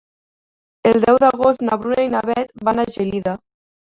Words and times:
El 0.91 1.01
deu 1.03 1.19
d'agost 1.23 1.65
na 1.69 1.77
Bruna 1.83 2.07
i 2.07 2.11
na 2.15 2.21
Beth 2.29 2.57
van 2.69 2.85
a 2.85 2.87
Gelida. 2.95 3.37